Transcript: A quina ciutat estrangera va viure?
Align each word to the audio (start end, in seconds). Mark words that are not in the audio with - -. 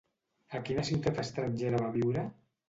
A 0.59 0.61
quina 0.69 0.85
ciutat 0.87 1.19
estrangera 1.25 1.83
va 1.85 1.93
viure? 1.99 2.25